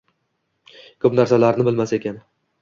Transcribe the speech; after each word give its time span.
Ko‘p 1.05 1.19
narsalarni 1.19 1.67
bilmas 1.69 1.95
ekan 1.99 2.19